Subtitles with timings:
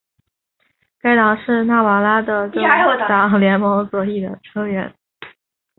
[0.99, 2.63] 该党是纳瓦拉的政
[3.07, 4.95] 党联盟左翼的成员。